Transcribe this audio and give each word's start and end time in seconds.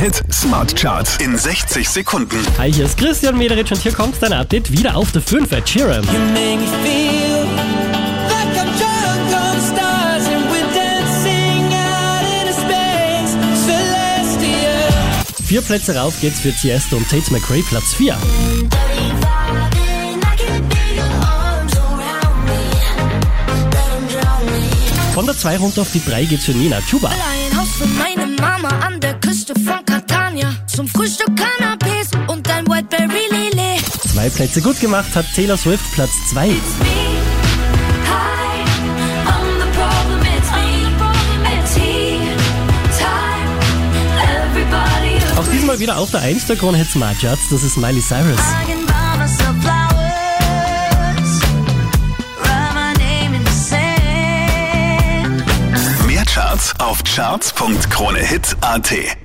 Hit 0.00 0.22
Smart 0.32 0.74
Charts 0.76 1.16
in 1.18 1.38
60 1.38 1.88
Sekunden. 1.88 2.36
Hi, 2.58 2.72
hier 2.72 2.84
ist 2.84 2.98
Christian 2.98 3.38
Mederich 3.38 3.70
und 3.70 3.78
hier 3.78 3.92
kommt 3.92 4.16
dein 4.20 4.32
Update 4.32 4.70
wieder 4.72 4.96
auf 4.96 5.12
der 5.12 5.22
5 5.22 5.50
Ed 5.52 5.68
Sheeran. 5.68 6.04
Vier 15.44 15.62
Plätze 15.62 15.96
rauf 15.96 16.14
geht's 16.20 16.40
für 16.40 16.52
Tiesto 16.52 16.96
und 16.96 17.08
Tate 17.08 17.32
McRae, 17.32 17.62
Platz 17.62 17.94
4. 17.94 18.16
Von 25.14 25.26
der 25.26 25.38
2 25.38 25.58
runter 25.58 25.82
auf 25.82 25.92
die 25.92 26.04
3 26.04 26.24
geht's 26.24 26.46
für 26.46 26.52
Nina 26.52 26.80
Chuba. 26.80 27.12
An 28.84 29.00
der 29.00 29.14
Küste 29.20 29.54
Frühstück 30.94 31.30
Cannabis 31.36 32.08
und 32.28 32.48
ein 32.50 32.66
Whiteberry 32.66 33.26
Lilly. 33.30 33.80
Zwei 34.12 34.30
Plätze 34.30 34.62
gut 34.62 34.80
gemacht 34.80 35.14
hat 35.14 35.26
Taylor 35.34 35.56
Swift, 35.56 35.92
Platz 35.92 36.12
2. 36.30 36.50
Auch 45.36 45.48
diesmal 45.52 45.78
wieder 45.80 45.98
auf 45.98 46.12
der 46.12 46.20
1 46.20 46.46
der 46.46 46.56
Krone 46.56 46.78
Hit 46.78 46.90
Smart 46.90 47.18
Charts, 47.20 47.48
das 47.50 47.64
ist 47.64 47.76
Miley 47.76 48.00
Cyrus. 48.00 48.38
Mehr 56.06 56.24
Charts 56.24 56.72
auf 56.78 57.02
charts.kronehit.at. 57.02 59.23